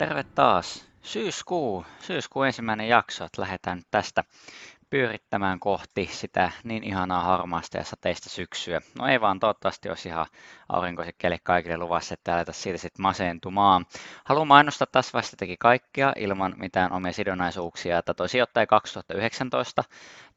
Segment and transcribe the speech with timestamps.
[0.00, 0.84] terve taas.
[1.02, 4.24] Syyskuu, syyskuun ensimmäinen jakso, että lähdetään tästä
[4.90, 8.80] pyörittämään kohti sitä niin ihanaa harmaasta ja sateista syksyä.
[8.98, 10.26] No ei vaan, toivottavasti olisi ihan
[10.68, 13.86] aurinkoiset kelle kaikille luvassa, että aletaan siitä sitten masentumaan.
[14.24, 19.84] Haluan mainostaa tässä vasta teki kaikkea ilman mitään omia sidonnaisuuksia, että toi sijoittaja 2019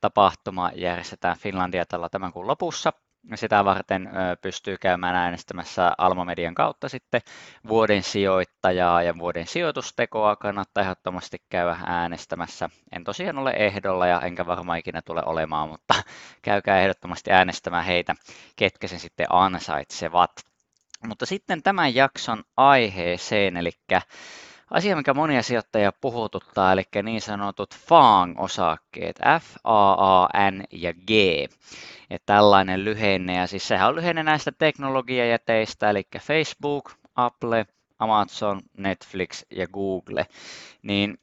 [0.01, 2.93] tapahtuma järjestetään Finlandia tällä tämän kuun lopussa
[3.35, 4.09] sitä varten
[4.41, 7.21] pystyy käymään äänestämässä Alma Median kautta sitten
[7.67, 12.69] vuoden sijoittajaa ja vuoden sijoitustekoa kannattaa ehdottomasti käydä äänestämässä.
[12.91, 15.93] En tosiaan ole ehdolla ja enkä varmaan ikinä tule olemaan, mutta
[16.41, 18.15] käykää ehdottomasti äänestämään heitä,
[18.55, 20.31] ketkä sen sitten ansaitsevat.
[21.07, 23.71] Mutta sitten tämän jakson aiheeseen, eli
[24.73, 31.09] asia, mikä monia sijoittajia puhututtaa, eli niin sanotut FAANG-osakkeet, F, A, A, N ja G.
[32.09, 37.65] Ja tällainen lyhenne, ja siis sehän on lyhenne näistä teknologiajäteistä, eli Facebook, Apple,
[37.99, 40.25] Amazon, Netflix ja Google.
[40.81, 41.17] Niin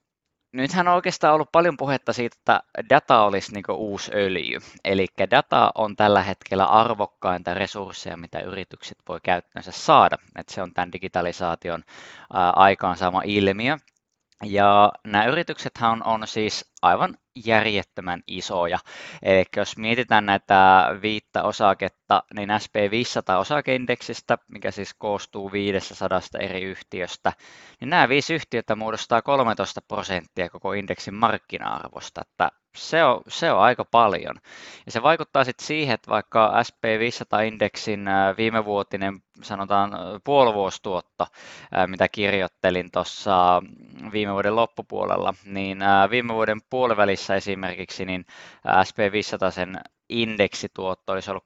[0.52, 4.58] nythän on oikeastaan ollut paljon puhetta siitä, että data olisi niin uusi öljy.
[4.84, 10.16] Eli data on tällä hetkellä arvokkainta resursseja, mitä yritykset voi käyttöönsä saada.
[10.38, 11.84] että se on tämän digitalisaation
[12.56, 13.76] aikaansaama ilmiö.
[14.44, 17.14] Ja nämä yrityksethän on, on siis aivan
[17.44, 18.78] järjettömän isoja.
[19.22, 27.32] Eli jos mietitään näitä viittä osaketta, niin SP500 osakeindeksistä, mikä siis koostuu 500 eri yhtiöstä,
[27.80, 32.20] niin nämä viisi yhtiötä muodostaa 13 prosenttia koko indeksin markkina-arvosta.
[32.20, 34.34] Että se on, se on aika paljon.
[34.86, 38.06] Ja se vaikuttaa sitten siihen, että vaikka SP500-indeksin
[38.36, 39.90] viimevuotinen sanotaan
[40.24, 41.26] puolivuostuotto,
[41.86, 43.62] mitä kirjoittelin tuossa
[44.12, 45.78] viime vuoden loppupuolella, niin
[46.10, 48.26] viime vuoden puolivälissä esimerkiksi niin
[48.66, 51.44] SP500 sen indeksituotto olisi ollut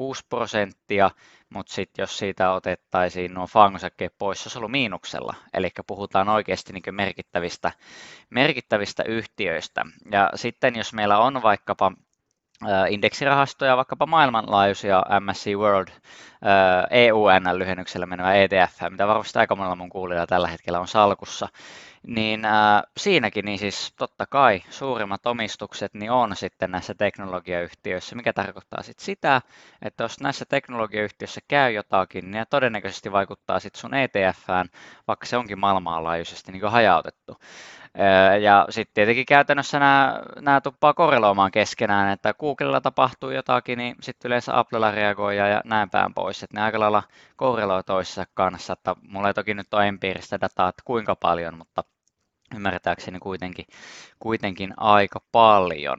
[0.00, 1.10] 2,6 prosenttia,
[1.50, 5.34] mutta sitten jos siitä otettaisiin nuo fangosakkeet pois, se olisi ollut miinuksella.
[5.54, 7.72] Eli puhutaan oikeasti niin merkittävistä,
[8.30, 9.84] merkittävistä yhtiöistä.
[10.12, 11.92] Ja sitten jos meillä on vaikkapa
[12.88, 15.88] indeksirahastoja, vaikkapa maailmanlaajuisia MSC World,
[16.90, 21.48] EUN-lyhennyksellä menevä ETF, mitä varmasti aika monella mun kuulijalla tällä hetkellä on salkussa,
[22.06, 28.32] niin äh, siinäkin niin siis totta kai suurimmat omistukset niin on sitten näissä teknologiayhtiöissä, mikä
[28.32, 29.42] tarkoittaa sitten sitä,
[29.82, 34.68] että jos näissä teknologiayhtiöissä käy jotakin, niin todennäköisesti vaikuttaa sitten sun ETFään,
[35.08, 37.36] vaikka se onkin maailmanlaajuisesti niin hajautettu.
[38.40, 44.28] Ja sitten tietenkin käytännössä nämä, nämä tuppaa korreloimaan keskenään, että Googlella tapahtuu jotakin, niin sitten
[44.28, 46.42] yleensä Applella reagoi ja näin päin pois.
[46.42, 47.02] Että ne aika lailla
[47.36, 51.84] korreloi toisessa kanssa, että mulla ei toki nyt ole empiiristä dataa, että kuinka paljon, mutta
[52.54, 53.66] ymmärtääkseni kuitenkin,
[54.18, 55.98] kuitenkin aika paljon.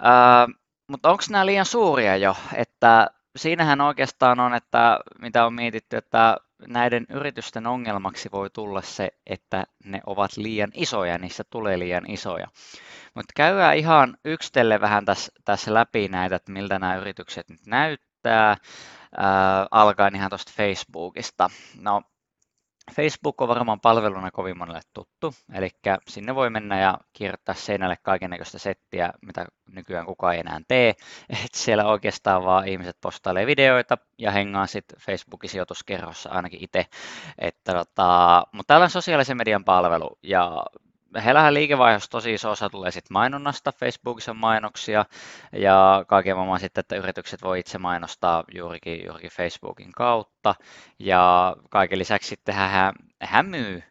[0.00, 0.46] Ää,
[0.88, 6.36] mutta onko nämä liian suuria jo, että siinähän oikeastaan on, että mitä on mietitty, että
[6.68, 12.46] näiden yritysten ongelmaksi voi tulla se, että ne ovat liian isoja, niissä tulee liian isoja.
[13.14, 18.56] Mutta käydään ihan yksitellen vähän tässä, tässä läpi näitä, että miltä nämä yritykset nyt näyttää,
[19.16, 21.50] ää, alkaen ihan tuosta Facebookista.
[21.80, 22.02] No,
[22.94, 25.70] Facebook on varmaan palveluna kovin monelle tuttu, eli
[26.08, 30.94] sinne voi mennä ja kirjoittaa seinälle kaikennäköistä settiä, mitä nykyään kukaan ei enää tee.
[31.44, 36.86] Et siellä oikeastaan vaan ihmiset postailee videoita ja hengaa sitten Facebookin sijoituskerhossa ainakin itse.
[37.64, 40.62] tota, mutta täällä on sosiaalisen median palvelu ja
[41.24, 45.04] heillähän liikevaihdossa tosi iso osa tulee sitten mainonnasta, Facebookissa on mainoksia
[45.52, 50.54] ja kaiken maailman sitten, että yritykset voi itse mainostaa juurikin, juurikin Facebookin kautta.
[50.98, 53.82] Ja kaiken lisäksi sitten hän, hän myy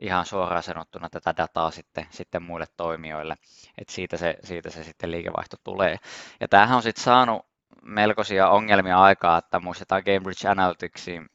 [0.00, 3.36] ihan suoraan sanottuna tätä dataa sitten, sitten muille toimijoille,
[3.78, 5.96] että siitä se, siitä se sitten liikevaihto tulee.
[6.40, 7.46] Ja tämähän on sitten saanut
[7.82, 11.28] melkoisia ongelmia aikaa, että muistetaan Cambridge Analyticsin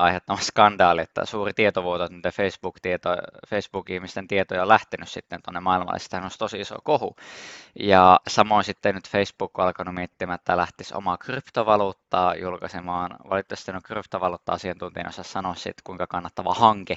[0.00, 3.10] aiheuttama skandaali, että suuri tietovuoto, että Facebook-tieto,
[3.48, 7.16] Facebook-ihmisten tietoja on lähtenyt sitten tuonne maailmalle, sitä on tosi iso kohu.
[7.80, 13.16] Ja samoin sitten nyt Facebook on alkanut miettimään, että lähtisi omaa kryptovaluuttaa julkaisemaan.
[13.30, 16.96] Valitettavasti on kryptovaluutta-asiantuntijana osaa sanoa sitten, kuinka kannattava hanke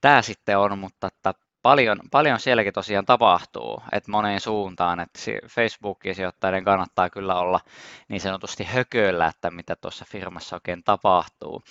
[0.00, 6.14] tämä sitten on, mutta että paljon, paljon sielläkin tosiaan tapahtuu, että moneen suuntaan, että Facebookin
[6.14, 7.60] sijoittajien kannattaa kyllä olla
[8.08, 11.62] niin sanotusti hököllä, että mitä tuossa firmassa oikein tapahtuu.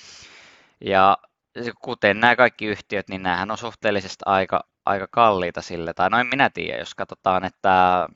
[0.81, 1.17] Ja
[1.81, 6.49] kuten nämä kaikki yhtiöt, niin nämähän on suhteellisesti aika, aika kalliita sille, tai noin minä
[6.49, 8.07] tiedän, jos katsotaan, että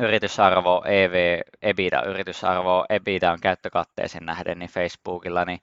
[0.00, 5.60] yritysarvo EV, EBITDA, yritysarvo EBITDA on käyttökatteeseen nähden, niin Facebookilla, niin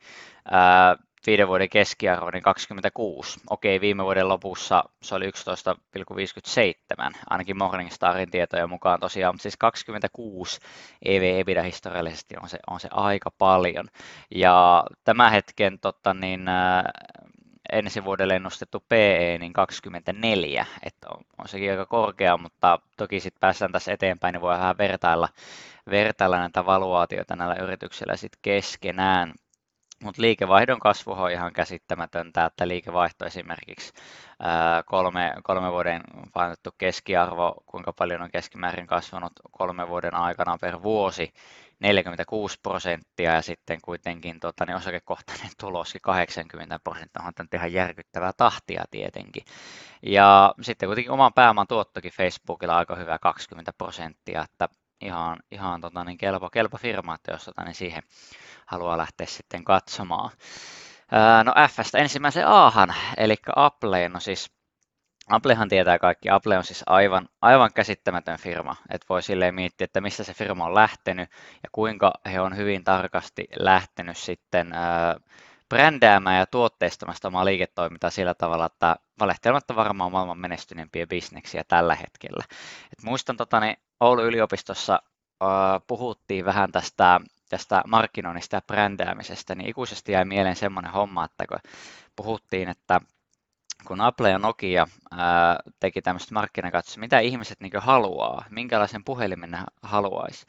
[0.52, 0.96] ää,
[1.28, 3.40] viiden vuoden keskiarvo, niin 26.
[3.50, 10.60] Okei, viime vuoden lopussa se oli 11,57, ainakin Morningstarin tietojen mukaan tosiaan, mutta siis 26
[11.06, 13.86] EV-EBITDA historiallisesti on se, on se aika paljon.
[14.36, 16.46] Ja tämän hetken totta, niin,
[17.72, 23.40] ensi vuodelle ennustettu PE niin 24, että on, on sekin aika korkea, mutta toki sitten
[23.40, 25.30] päästään tässä eteenpäin, niin voi vähän vertailla,
[25.90, 29.34] vertailla näitä valuaatioita näillä yrityksillä sitten keskenään.
[30.04, 33.94] Mutta liikevaihdon kasvu on ihan käsittämätöntä, että liikevaihto esimerkiksi
[34.86, 36.02] kolme, kolme vuoden
[36.34, 41.34] painettu keskiarvo, kuinka paljon on keskimäärin kasvanut kolme vuoden aikana per vuosi,
[41.80, 48.84] 46 prosenttia ja sitten kuitenkin tota, niin osakekohtainen tuloskin 80 prosenttia, on ihan järkyttävää tahtia
[48.92, 49.44] tietenkin.
[50.02, 54.70] Ja sitten kuitenkin oman pääoman tuottokin Facebookilla aika hyvä 20 prosenttia, että
[55.06, 58.04] ihan, ihan tota, niin kelpo, kelpo firma, että jos tota, niin siihen
[58.66, 60.30] haluaa lähteä sitten katsomaan.
[61.44, 64.52] No Fstä ensimmäisen Ahan, eli Appleen, no siis
[65.30, 66.30] Applehan tietää kaikki.
[66.30, 68.76] Apple on siis aivan, aivan käsittämätön firma.
[68.90, 71.30] Että voi silleen miettiä, että mistä se firma on lähtenyt
[71.64, 75.16] ja kuinka he on hyvin tarkasti lähtenyt sitten ää,
[75.74, 82.44] brändäämään ja tuotteistamaan liiketoimintaa sillä tavalla, että valehtelematta varmaan maailman menestyneempiä bisneksiä tällä hetkellä.
[82.84, 85.00] Et muistan tota, niin Oulun yliopistossa
[85.88, 91.72] puhuttiin vähän tästä, tästä markkinoinnista ja brändäämisestä, niin ikuisesti jäi mieleen semmoinen homma, että kun
[92.16, 93.00] puhuttiin, että
[93.88, 100.46] kun Apple ja Nokia ää, teki tämmöistä markkinakatsoa, mitä ihmiset niin haluaa, minkälaisen puhelimen haluaisi,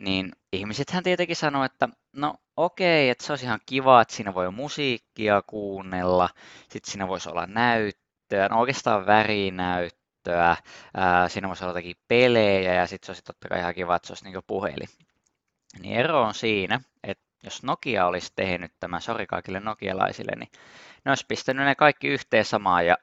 [0.00, 4.50] niin ihmisethän tietenkin sanoo, että no okei, että se olisi ihan kiva, että siinä voi
[4.50, 6.28] musiikkia kuunnella,
[6.68, 10.56] sitten siinä voisi olla näyttöä, no oikeastaan värinäyttöä,
[10.96, 14.06] ää, siinä voisi olla jotakin pelejä ja sitten se olisi totta kai ihan kiva, että
[14.06, 14.88] se olisi niin puhelin.
[15.78, 20.50] Niin ero on siinä, että jos Nokia olisi tehnyt tämä, sori kaikille nokialaisille, niin
[21.04, 22.96] ne olisi pistänyt ne kaikki yhteen samaan ja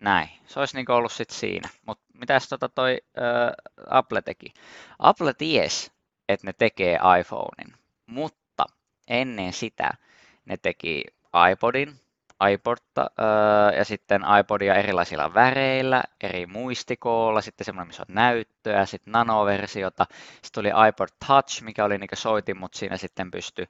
[0.00, 0.28] näin.
[0.46, 1.68] Se olisi niin ollut sitten siinä.
[1.86, 3.52] Mutta mitäs tota toi ä,
[3.90, 4.54] Apple teki?
[4.98, 5.92] Apple ties,
[6.32, 7.74] että ne tekee iPhonein,
[8.06, 8.66] mutta
[9.08, 9.90] ennen sitä
[10.44, 11.04] ne teki
[11.52, 12.00] iPodin,
[12.50, 13.10] iPodta
[13.76, 20.50] ja sitten iPodia erilaisilla väreillä, eri muistikoolla, sitten semmoinen, missä on näyttöä, sitten nanoversiota, sitten
[20.54, 23.66] tuli iPod Touch, mikä oli niin soitin, mutta siinä sitten pystyi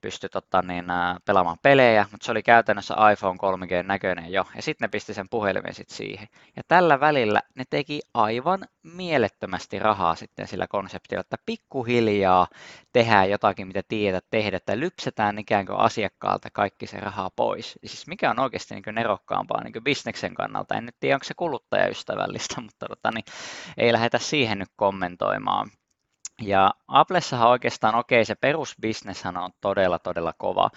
[0.00, 0.84] pysty, tota, niin,
[1.24, 5.28] pelaamaan pelejä, mutta se oli käytännössä iPhone 3G näköinen jo, ja sitten ne pisti sen
[5.30, 6.28] puhelimen sitten siihen.
[6.56, 12.46] Ja tällä välillä ne teki aivan mielettömästi rahaa sitten sillä konseptilla, että pikkuhiljaa
[12.92, 17.78] tehdään jotakin, mitä tiedät tehdä, että lypsetään ikään kuin asiakkaalta kaikki se rahaa pois.
[17.84, 20.74] Siis mikä on oikeasti niin nerokkaampaa niin bisneksen kannalta.
[20.74, 23.24] En nyt tiedä, onko se kuluttajaystävällistä, mutta tota, niin,
[23.76, 25.70] ei lähdetä siihen nyt kommentoimaan.
[26.42, 30.70] Ja Applessahan oikeastaan, okei, okay, se perusbisneshän on todella, todella kova,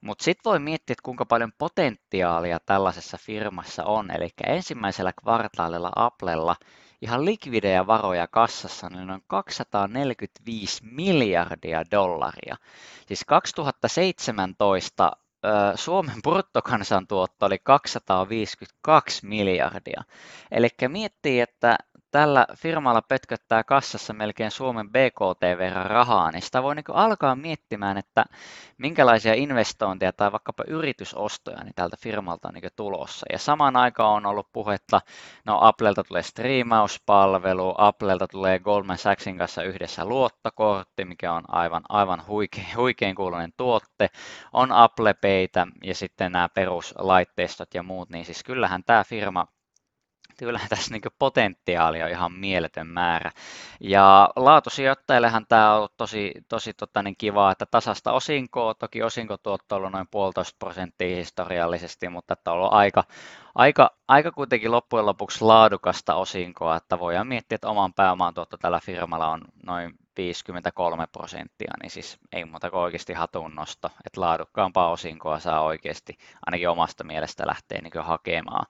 [0.00, 4.10] mutta sitten voi miettiä, että kuinka paljon potentiaalia tällaisessa firmassa on.
[4.10, 6.56] Eli ensimmäisellä kvartaalilla Applella
[7.02, 12.56] ihan likvidejä varoja kassassa niin on 245 miljardia dollaria.
[13.06, 15.12] Siis 2017
[15.74, 20.02] Suomen bruttokansantuotto oli 252 miljardia.
[20.50, 21.78] Eli miettii, että
[22.16, 27.98] tällä firmalla pötköttää kassassa melkein Suomen BKT verran rahaa, niin sitä voi niin alkaa miettimään,
[27.98, 28.24] että
[28.78, 33.26] minkälaisia investointeja tai vaikkapa yritysostoja niin tältä firmalta on niin tulossa.
[33.32, 35.00] Ja samaan aikaan on ollut puhetta,
[35.44, 42.26] no Applelta tulee striimauspalvelu, Applelta tulee Goldman Sachsin kanssa yhdessä luottokortti, mikä on aivan, aivan
[42.26, 44.08] huikein, huikein kuulunen tuotte,
[44.52, 49.46] on Apple Paytä ja sitten nämä peruslaitteistot ja muut, niin siis kyllähän tämä firma
[50.36, 53.30] kyllähän tässä niin potentiaalia on ihan mieletön määrä.
[53.80, 59.74] Ja laatusijoittajillehan tämä on ollut tosi, tosi tota, niin kiva, että tasasta osinkoa, toki osinkotuotto
[59.74, 63.04] on ollut noin puolitoista prosenttia historiallisesti, mutta että on ollut aika,
[63.54, 68.80] aika, aika kuitenkin loppujen lopuksi laadukasta osinkoa, että voidaan miettiä, että oman pääoman tuotto tällä
[68.80, 74.90] firmalla on noin 53 prosenttia, niin siis ei muuta kuin oikeasti hatun nosto, että laadukkaampaa
[74.90, 78.66] osinkoa saa oikeasti ainakin omasta mielestä lähteä niin hakemaan.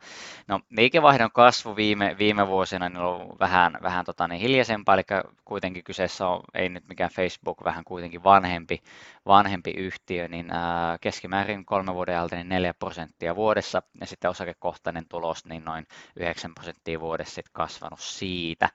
[0.48, 5.02] No liikevaihdon kasvu viime, viime vuosina niin on vähän, vähän tota, niin hiljaisempaa, eli
[5.44, 8.82] kuitenkin kyseessä on, ei nyt mikään Facebook, vähän kuitenkin vanhempi,
[9.26, 15.04] vanhempi yhtiö, niin ää, keskimäärin kolme vuoden alta niin 4 prosenttia vuodessa, ja sitten osakekohtainen
[15.26, 18.68] tulos niin noin 9 prosenttia vuodessa sitten kasvanut siitä.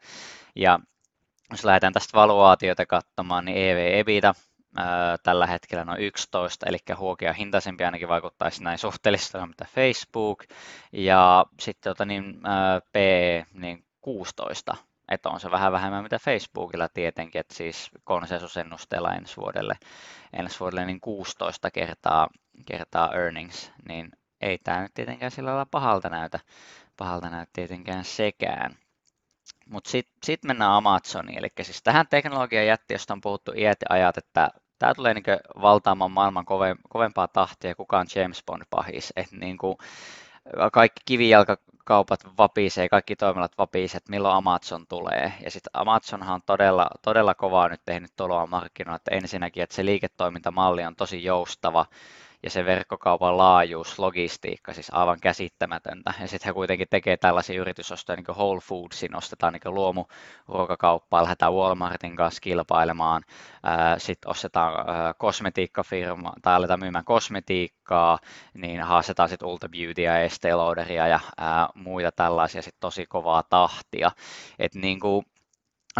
[0.55, 0.79] Ja
[1.51, 4.33] jos lähdetään tästä valuaatiota katsomaan, niin EV-EBITDA
[5.23, 10.43] tällä hetkellä noin 11, eli huokia hintaisempi ainakin vaikuttaisi näin suhteellisesti mitä Facebook,
[10.91, 12.41] ja sitten tota, niin,
[12.91, 12.95] P
[13.53, 14.77] niin 16,
[15.09, 19.77] että on se vähän vähemmän mitä Facebookilla tietenkin, että siis konsensusennusteella ensi vuodelle,
[20.33, 22.27] ensi vuodelle niin 16 kertaa,
[22.65, 26.39] kertaa earnings, niin ei tämä nyt tietenkään sillä lailla pahalta näytä,
[26.97, 28.75] pahalta näytä tietenkään sekään.
[29.69, 33.95] Mutta sitten sit mennään Amazoniin, eli siis tähän teknologian jätti, josta on puhuttu iät ja
[33.95, 35.23] ajat, että tämä tulee niin
[35.61, 36.45] valtaamaan maailman
[36.89, 39.13] kovempaa tahtia, kukaan James Bond pahis.
[39.15, 39.77] Että niin kuin,
[40.73, 45.33] kaikki kivijalkakaupat vapisee, kaikki toimialat vapisee, että milloin Amazon tulee.
[45.43, 49.85] Ja sitten Amazonhan on todella, todella kovaa nyt tehnyt tuloa markkinoilla, että ensinnäkin, että se
[49.85, 51.85] liiketoimintamalli on tosi joustava,
[52.43, 56.13] ja se verkkokaupan laajuus, logistiikka, siis aivan käsittämätöntä.
[56.21, 61.53] Ja sitten he kuitenkin tekee tällaisia yritysostoja, niin kuin Whole Foodsin, ostetaan niin luomuruokakauppaa, lähdetään
[61.53, 63.23] Walmartin kanssa kilpailemaan,
[63.97, 64.73] sitten ostetaan
[65.17, 68.19] kosmetiikkafirma, tai aletaan myymään kosmetiikkaa,
[68.53, 71.19] niin haastetaan sitten Ulta Beautya, Estee Lauderia ja
[71.75, 74.11] muita tällaisia sitten tosi kovaa tahtia.
[74.59, 75.25] Et niin kuin,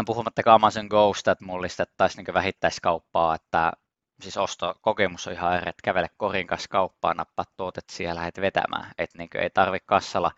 [0.06, 3.72] puhumattakaan Amazon Ghost, että mullistettaisiin niin vähittäiskauppaa, että
[4.20, 8.92] siis ostokokemus on ihan eri, että kävele korin kanssa kauppaan, nappaa tuotet siellä lähdet vetämään.
[8.98, 10.30] Että niin ei tarvitse kassalla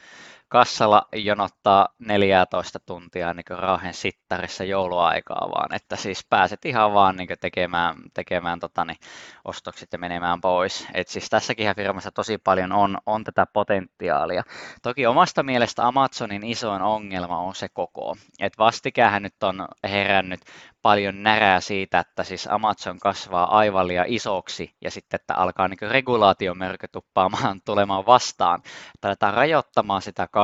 [0.55, 7.29] kassalla jonottaa 14 tuntia niin raahen sittarissa jouluaikaa, vaan että siis pääset ihan vaan niin
[7.41, 8.97] tekemään, tekemään tota, niin,
[9.45, 10.87] ostokset ja menemään pois.
[10.95, 14.43] Et siis tässäkin firmassa tosi paljon on, on tätä potentiaalia.
[14.83, 18.17] Toki omasta mielestä Amazonin isoin ongelma on se koko.
[18.41, 20.41] Et vastikään nyt on herännyt
[20.83, 25.91] paljon närää siitä, että siis Amazon kasvaa aivan liian isoksi ja sitten, että alkaa niin
[25.91, 28.63] regulaatiomörkö tuppaamaan tulemaan vastaan.
[29.03, 30.44] Aletaan rajoittamaan sitä kasvua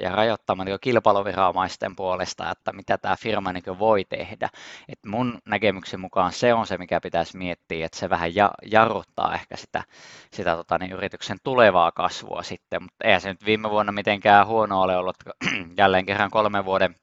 [0.00, 4.48] ja rajoittamaan niin kilpailuviranomaisten puolesta, että mitä tämä firma niin voi tehdä.
[4.88, 8.30] Et mun näkemyksen mukaan se on se, mikä pitäisi miettiä, että se vähän
[8.70, 9.84] jarruttaa ehkä sitä,
[10.32, 14.82] sitä tota, niin yrityksen tulevaa kasvua sitten, mutta eihän se nyt viime vuonna mitenkään huono
[14.82, 15.16] ole ollut,
[15.78, 16.94] jälleen kerran kolmen vuoden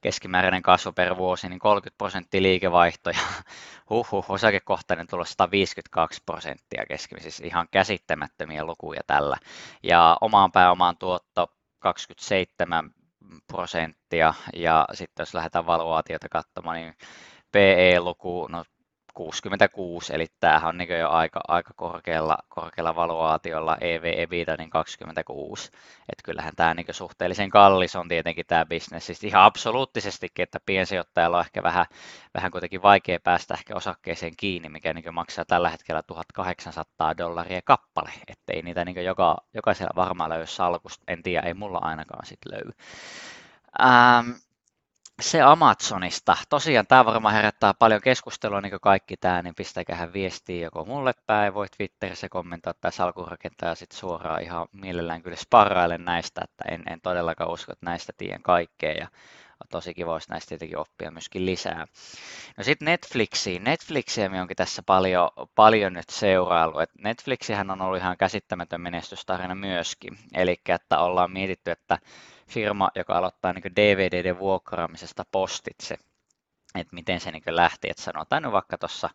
[0.00, 3.18] keskimääräinen kasvu per vuosi, niin 30 prosenttia liikevaihtoja,
[3.90, 9.36] huhhuh, osakekohtainen tulos 152 prosenttia keskimäärin, siis ihan käsittämättömiä lukuja tällä.
[9.82, 12.90] Ja omaan pääomaan tuotto 27
[13.46, 16.94] prosenttia, ja sitten jos lähdetään valuaatiota katsomaan, niin
[17.52, 18.64] PE-luku, no
[19.14, 25.66] 66, eli tämähän on niin jo aika, aika korkealla, korkealla valuaatiolla, EV, EBITDA niin 26,
[26.08, 31.36] että kyllähän tämä niin suhteellisen kallis on tietenkin tämä bisnes, siis ihan absoluuttisestikin, että piensijoittajalla
[31.36, 31.86] on ehkä vähän,
[32.34, 38.10] vähän kuitenkin vaikea päästä ehkä osakkeeseen kiinni, mikä niin maksaa tällä hetkellä 1800 dollaria kappale,
[38.28, 42.72] ettei niitä niin joka, jokaisella varmaan löy salkusta, en tiedä, ei mulla ainakaan sitten löy.
[43.80, 44.30] Ähm,
[45.20, 46.36] se Amazonista.
[46.48, 51.12] Tosiaan tämä varmaan herättää paljon keskustelua, niin kuin kaikki tämä, niin pistäkähän viestiä joko mulle
[51.26, 56.82] päin, voi Twitterissä kommentoida tai salkurakentaja sitten suoraan ihan mielellään kyllä sparrailen näistä, että en,
[56.92, 59.08] en todellakaan usko, että näistä tiedän kaikkea ja
[59.64, 61.86] on tosi kiva, jos näistä tietenkin oppia myöskin lisää.
[62.56, 63.64] No sitten Netflixiin.
[63.64, 66.78] Netflixiä me onkin tässä paljon, paljon nyt seurailu.
[66.78, 70.18] Et Netflixihän on ollut ihan käsittämätön menestystarina myöskin.
[70.34, 71.98] Eli että ollaan mietitty, että
[72.50, 75.96] firma, joka aloittaa niin DVDn vuokraamisesta postitse,
[76.74, 79.10] että miten se niin lähti, että sanotaan nyt vaikka tuossa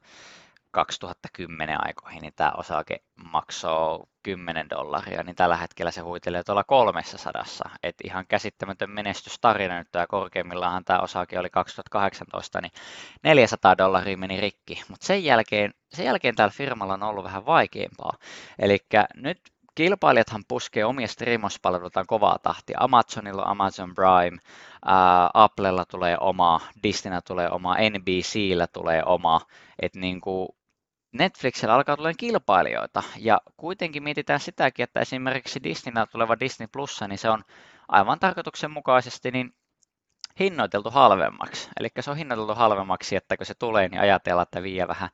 [0.71, 7.43] 2010 aikoihin, niin tämä osake maksoi 10 dollaria, niin tällä hetkellä se huitelee tuolla 300.
[7.83, 12.71] Et ihan käsittämätön menestystarina nyt ja korkeimmillaan tämä osake oli 2018, niin
[13.23, 18.17] 400 dollaria meni rikki, mutta sen jälkeen, sen jälkeen tällä firmalla on ollut vähän vaikeampaa.
[18.59, 18.77] Eli
[19.15, 19.41] nyt
[19.75, 22.77] kilpailijathan puskee omia striimauspalveluitaan kovaa tahtia.
[22.79, 24.37] Amazonilla on Amazon Prime,
[24.85, 29.41] ää, Applella tulee oma, Disneyllä tulee oma, NBCllä tulee oma.
[29.81, 30.49] Et niin kuin
[31.11, 37.17] Netflixillä alkaa tulla kilpailijoita ja kuitenkin mietitään sitäkin, että esimerkiksi Disneyllä tuleva Disney Plus, niin
[37.17, 37.43] se on
[37.87, 39.53] aivan tarkoituksenmukaisesti niin
[40.39, 41.69] hinnoiteltu halvemmaksi.
[41.79, 45.09] Eli se on hinnoiteltu halvemmaksi, että kun se tulee, niin ajatellaan, että vie vähän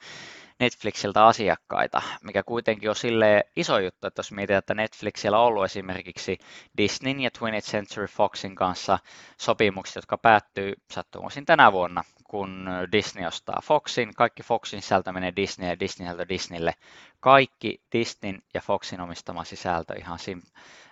[0.61, 5.65] Netflixiltä asiakkaita, mikä kuitenkin on sille iso juttu, että jos mietitään, että Netflixillä on ollut
[5.65, 6.37] esimerkiksi
[6.77, 8.99] Disneyn ja 20th Century Foxin kanssa
[9.37, 15.69] sopimukset, jotka päättyy sattumoisin tänä vuonna, kun Disney ostaa Foxin, kaikki Foxin sisältö menee Disney
[15.69, 16.73] ja Disney sisältö Disneylle.
[17.19, 20.41] Kaikki Disneyn ja Foxin omistama sisältö, ihan sim,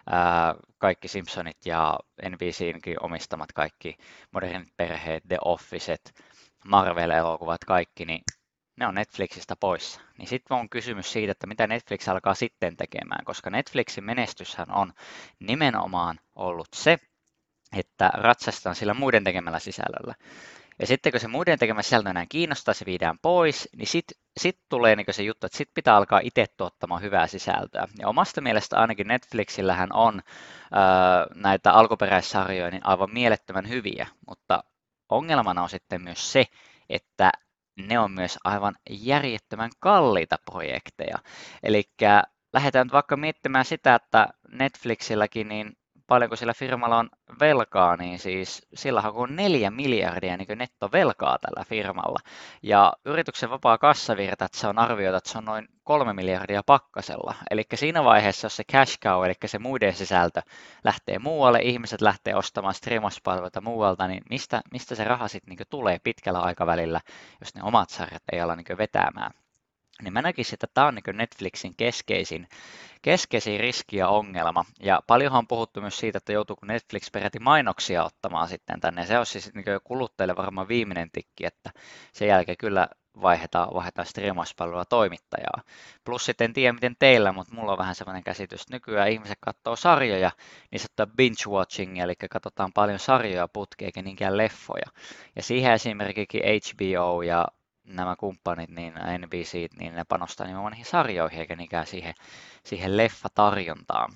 [0.09, 1.99] ää, kaikki Simpsonit ja
[2.29, 3.97] NBCinkin omistamat kaikki
[4.31, 6.13] modernit perheet, The Officet,
[6.65, 8.21] Marvel-elokuvat, kaikki, niin
[8.79, 10.01] ne on Netflixistä poissa.
[10.17, 14.93] Niin sitten on kysymys siitä, että mitä Netflix alkaa sitten tekemään, koska Netflixin menestyshän on
[15.39, 16.97] nimenomaan ollut se,
[17.77, 20.15] että ratsastaan sillä muiden tekemällä sisällöllä.
[20.79, 24.59] Ja sitten kun se muiden tekemä sisältö enää kiinnostaa, se viedään pois, niin sitten sit
[24.69, 27.87] tulee niin se juttu, että sitten pitää alkaa itse tuottamaan hyvää sisältöä.
[27.99, 30.21] Ja omasta mielestä ainakin Netflixillähän on
[30.73, 34.63] öö, näitä alkuperäissarjoja niin aivan mielettömän hyviä, mutta
[35.09, 36.45] ongelmana on sitten myös se,
[36.89, 37.31] että
[37.87, 41.17] ne on myös aivan järjettömän kalliita projekteja.
[41.63, 41.83] Eli
[42.53, 45.77] lähdetään vaikka miettimään sitä, että Netflixilläkin niin
[46.09, 52.19] paljonko sillä firmalla on velkaa, niin siis sillä on neljä miljardia niin nettovelkaa tällä firmalla.
[52.63, 57.33] Ja yrityksen vapaa kassavirta, että se on arvioitu, että se on noin kolme miljardia pakkasella.
[57.51, 60.41] Eli siinä vaiheessa, jos se cash cow, eli se muiden sisältö,
[60.83, 65.99] lähtee muualle, ihmiset lähtee ostamaan streamaspalveluita muualta, niin mistä, mistä se raha sitten niin tulee
[66.03, 67.01] pitkällä aikavälillä,
[67.39, 69.31] jos ne omat sarjat ei olla niin vetämään?
[70.03, 72.47] Niin mä näkisin, että tämä on niin Netflixin keskeisin,
[73.01, 74.65] keskeisin riski ja ongelma.
[74.79, 79.05] Ja paljonhan on puhuttu myös siitä, että joutuuko Netflix peräti mainoksia ottamaan sitten tänne.
[79.05, 81.71] Se olisi siis niin kuluttajille varmaan viimeinen tikki, että
[82.13, 82.87] sen jälkeen kyllä
[83.21, 85.61] vaihdetaan, vaihdetaan striimauspalvelua toimittajaa.
[86.03, 89.37] Plus sitten en tiedä miten teillä, mutta mulla on vähän sellainen käsitys, että nykyään ihmiset
[89.41, 90.31] katsoo sarjoja,
[90.71, 94.85] niin se binge watching, eli katsotaan paljon sarjoja putkeen eikä niinkään leffoja.
[95.35, 97.47] Ja siihen esimerkiksi HBO ja
[97.89, 102.13] nämä kumppanit, niin NBC, niin ne panostaa nimenomaan niihin sarjoihin eikä niinkään siihen,
[102.63, 104.09] siihen leffatarjontaan.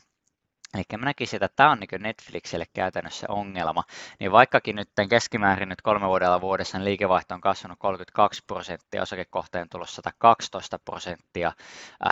[0.73, 3.83] Eli mä näkisin, että tämä on niin Netflixille käytännössä ongelma.
[4.19, 9.69] Niin vaikkakin nyt keskimäärin nyt kolme vuodella vuodessa niin liikevaihto on kasvanut 32 prosenttia, osakekohteen
[9.69, 11.51] tulossa 112 prosenttia,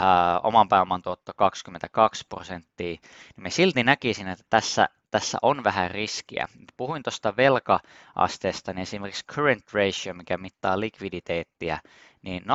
[0.02, 2.98] ää, oman pääoman tuotto 22 prosenttia,
[3.36, 6.48] niin me silti näkisin, että tässä tässä on vähän riskiä.
[6.78, 11.80] Puhuin tuosta velka-asteesta, niin esimerkiksi current ratio, mikä mittaa likviditeettiä,
[12.22, 12.48] niin 0,85.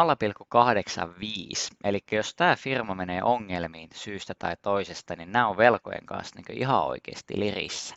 [1.84, 6.58] Eli jos tämä firma menee ongelmiin syystä tai toisesta, niin nämä on velkojen kanssa niin
[6.58, 7.96] ihan oikeasti lirissä.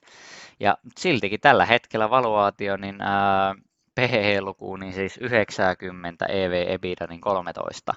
[0.60, 3.56] Ja siltikin tällä hetkellä valuaatio, niin ää,
[3.96, 7.94] PE-luku, niin siis 90, EV, EBITDA, niin 13.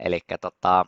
[0.00, 0.86] Eli tota,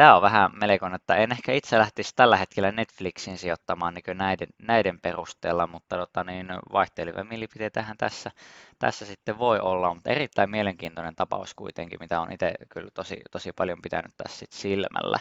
[0.00, 4.48] tämä on vähän melkoinen, että en ehkä itse lähtisi tällä hetkellä Netflixin sijoittamaan niin näiden,
[4.62, 8.30] näiden perusteella, mutta tota, niin vaihtelevia mielipiteitähän tässä,
[8.78, 13.52] tässä sitten voi olla, mutta erittäin mielenkiintoinen tapaus kuitenkin, mitä on itse kyllä tosi, tosi
[13.52, 15.18] paljon pitänyt tässä sit silmällä.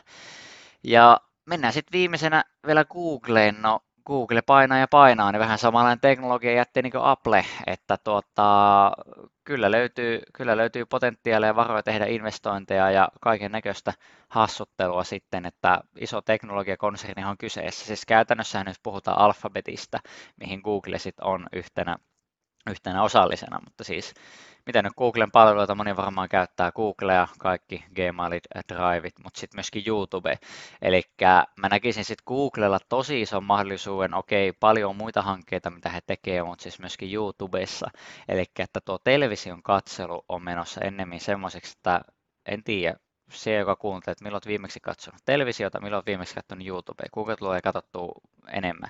[0.84, 3.62] Ja mennään sitten viimeisenä vielä Googleen.
[3.62, 8.92] No, Google painaa ja painaa, niin vähän samanlainen teknologia jätti niin kuin Apple, että tuota,
[9.44, 13.94] kyllä, löytyy, kyllä löytyy potentiaalia ja varoja tehdä investointeja ja kaiken näköistä
[14.30, 17.86] hassuttelua sitten, että iso teknologiakonserni on kyseessä.
[17.86, 20.00] Siis käytännössä nyt puhutaan Alphabetista,
[20.38, 21.98] mihin Google sitten on yhtenä,
[22.70, 24.14] yhtenä osallisena, mutta siis
[24.66, 30.40] miten nyt Googlen palveluita moni varmaan käyttää Googlea, kaikki Gmailit, Driveit, mutta sitten myöskin YouTube.
[30.82, 31.04] Eli
[31.56, 36.64] mä näkisin sitten Googlella tosi ison mahdollisuuden, okei, paljon muita hankkeita, mitä he tekevät, mutta
[36.64, 37.92] siis myöskin YouTubessa.
[38.28, 42.02] Eli että tuo television katselu on menossa ennemmin semmoiseksi, että
[42.46, 43.00] en tiedä,
[43.32, 47.36] se, joka kuuntelee, että milloin olet viimeksi katsonut televisiota, milloin olet viimeksi katsonut YouTubea, kuinka
[47.36, 48.22] tulee katsottua
[48.54, 48.90] enemmän.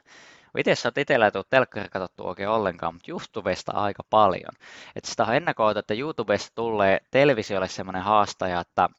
[0.58, 1.88] Itse sä oot itsellä ei telkkari
[2.20, 4.54] oikein ollenkaan, mutta YouTubesta aika paljon.
[4.96, 8.90] Että sitä on ennakoitu, että YouTubesta tulee televisiolle semmoinen haastaja, että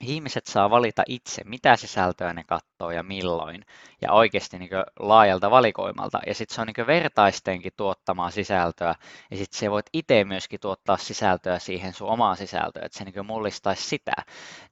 [0.00, 3.64] ihmiset saa valita itse, mitä sisältöä ne katsoo ja milloin,
[4.02, 6.20] ja oikeasti niin laajalta valikoimalta.
[6.26, 8.94] Ja sitten se on niin vertaistenkin tuottamaa sisältöä,
[9.30, 13.26] ja sitten se voit itse myöskin tuottaa sisältöä siihen sun omaan sisältöön, että se niin
[13.26, 14.12] mullistaisi sitä.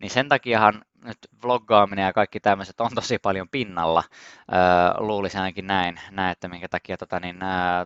[0.01, 4.03] Niin sen takiahan nyt vloggaaminen ja kaikki tämmöiset on tosi paljon pinnalla.
[4.99, 7.38] Luulisin ainakin näin, näin, että minkä takia tota, niin,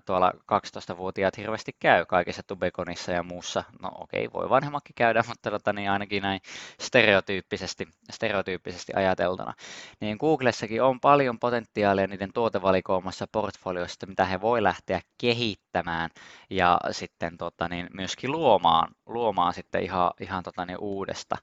[0.04, 3.64] tuolla 12-vuotiaat hirveästi käy kaikissa tubekonissa ja muussa.
[3.82, 6.40] No okei, okay, voi vanhemmakin käydä, mutta tota, niin ainakin näin
[6.80, 9.54] stereotyyppisesti, stereotyyppisesti ajateltuna.
[10.00, 16.10] Niin Googlessakin on paljon potentiaalia niiden tuotevalikoimassa portfolioista, mitä he voi lähteä kehittämään
[16.50, 21.36] ja sitten tota, niin, myöskin luomaan, luomaan sitten ihan, ihan tota, niin, uudesta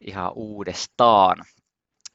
[0.00, 1.36] ihan uudestaan.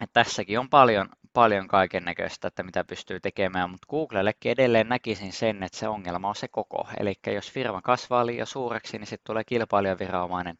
[0.02, 5.34] Et tässäkin on paljon, paljon kaiken näköistä, että mitä pystyy tekemään, mutta Googlellekin edelleen näkisin
[5.34, 6.88] sen, että se ongelma on se koko.
[7.00, 10.58] Eli jos firma kasvaa liian suureksi, niin sitten tulee kilpailijaviranomainen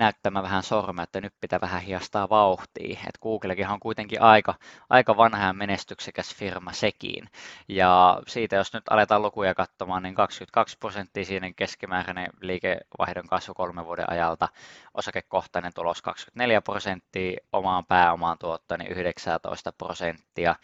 [0.00, 3.00] näyttämään vähän sormea, että nyt pitää vähän hiastaa vauhtia.
[3.06, 4.54] Et Googlekin on kuitenkin aika,
[4.90, 7.28] aika vanha ja menestyksekäs firma sekin.
[7.68, 13.86] Ja siitä jos nyt aletaan lukuja katsomaan, niin 22 prosenttia siinä keskimääräinen liikevaihdon kasvu kolmen
[13.86, 14.48] vuoden ajalta,
[14.94, 20.54] osakekohtainen tulos 24 prosenttia, omaan pääomaan tuotto niin 19 prosenttia.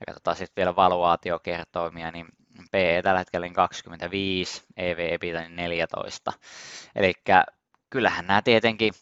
[0.00, 2.26] Ja katsotaan sitten vielä valuaatiokertoimia, niin
[2.72, 6.32] PE tällä hetkellä 25, EV EBITDA 14.
[6.94, 7.12] Eli
[7.96, 8.92] kyllähän nämä tietenkin,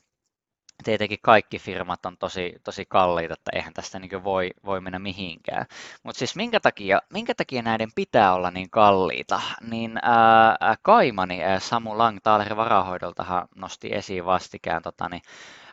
[0.85, 5.67] tietenkin kaikki firmat on tosi, tosi kalliita, että eihän tästä niin voi, voi mennä mihinkään.
[6.03, 9.41] Mutta siis minkä takia, minkä takia näiden pitää olla niin kalliita?
[9.61, 15.23] Niin ää, Kaimani ää, Samu Lang Taalerin varahoidoltahan nosti esiin vastikään tota, niin,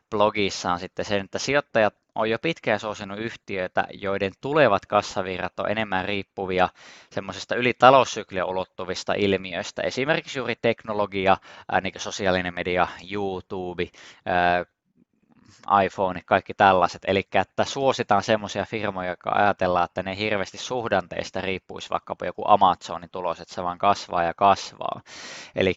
[0.09, 6.05] blogissaan sitten sen, että sijoittajat on jo pitkään suosinut yhtiöitä, joiden tulevat kassavirrat on enemmän
[6.05, 6.69] riippuvia
[7.11, 9.81] semmoisesta yli taloussykliä ulottuvista ilmiöistä.
[9.81, 11.37] Esimerkiksi juuri teknologia,
[11.81, 13.87] niin sosiaalinen media, YouTube,
[15.85, 17.01] iPhone, kaikki tällaiset.
[17.07, 23.09] Eli että suositaan semmoisia firmoja, jotka ajatellaan, että ne hirveästi suhdanteista riippuisi vaikkapa joku Amazonin
[23.09, 25.01] tulos, että se vaan kasvaa ja kasvaa.
[25.55, 25.73] Eli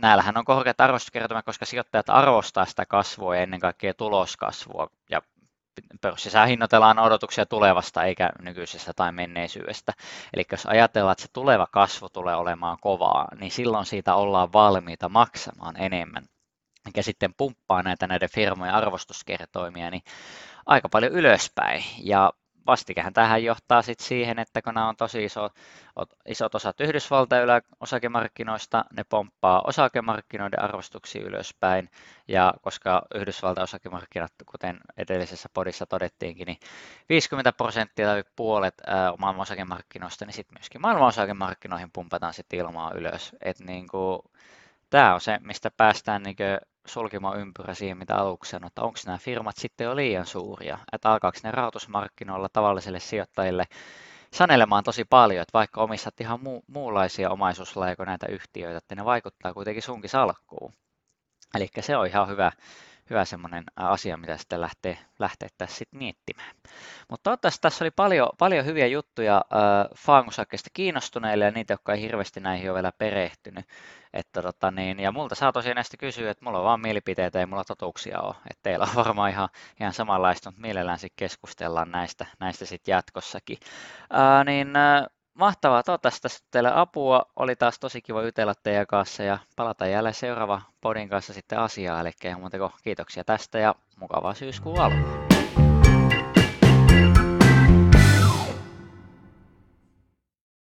[0.00, 4.90] näillähän on korkeat arvostuskertomat, koska sijoittajat arvostaa sitä kasvua ja ennen kaikkea tuloskasvua.
[5.10, 5.22] Ja
[6.00, 9.92] pörssissä hinnoitellaan odotuksia tulevasta eikä nykyisestä tai menneisyydestä.
[10.34, 15.08] Eli jos ajatellaan, että se tuleva kasvu tulee olemaan kovaa, niin silloin siitä ollaan valmiita
[15.08, 16.24] maksamaan enemmän
[16.84, 20.02] mikä sitten pumppaa näitä näiden firmojen arvostuskertoimia, niin
[20.66, 21.84] aika paljon ylöspäin.
[21.98, 22.32] Ja
[22.66, 25.50] vastikehän tähän johtaa sitten siihen, että kun nämä on tosi iso,
[26.26, 27.48] isot osat Yhdysvaltain
[27.80, 31.90] osakemarkkinoista, ne pomppaa osakemarkkinoiden arvostuksia ylöspäin,
[32.28, 36.58] ja koska Yhdysvaltain osakemarkkinat, kuten edellisessä podissa todettiinkin, niin
[37.08, 38.74] 50 prosenttia tai puolet
[39.18, 43.36] maailman osakemarkkinoista, niin sitten myöskin maailman osakemarkkinoihin pumpataan sitten ilmaa ylös.
[43.42, 44.20] Et niin kuin,
[44.90, 46.36] tämä on se, mistä päästään niin
[46.86, 51.10] sulkemaan ympyrä siihen, mitä aluksi sanoin, että onko nämä firmat sitten jo liian suuria, että
[51.10, 53.64] alkaako ne rahoitusmarkkinoilla tavallisille sijoittajille
[54.32, 59.54] sanelemaan tosi paljon, että vaikka omistat ihan mu- muunlaisia omaisuuslajeja näitä yhtiöitä, että ne vaikuttaa
[59.54, 60.72] kuitenkin sunkin salkkuun.
[61.54, 62.52] Eli se on ihan hyvä,
[63.10, 66.56] hyvä semmoinen asia, mitä sitten lähtee, lähtee tässä sitten miettimään.
[67.10, 72.00] Mutta toivottavasti tässä oli paljon, paljon hyviä juttuja äh, Fangusakkeista kiinnostuneille ja niitä, jotka ei
[72.00, 73.64] hirveästi näihin ole vielä perehtynyt.
[74.12, 77.46] Että tota niin, ja multa saa tosiaan näistä kysyä, että mulla on vaan mielipiteitä, ei
[77.46, 78.34] mulla totuuksia ole.
[78.50, 79.48] Että teillä on varmaan ihan,
[79.80, 83.58] ihan samanlaista, mutta mielellään sitten keskustellaan näistä, näistä sitten jatkossakin.
[84.10, 85.06] Ää, niin ää,
[85.40, 87.22] mahtavaa, toivottavasti tästä teille apua.
[87.36, 92.00] Oli taas tosi kiva jutella teidän kanssa ja palata jälleen seuraava podin kanssa sitten asiaa.
[92.00, 95.29] Eli muuta kiitoksia tästä ja mukavaa syyskuun alkua.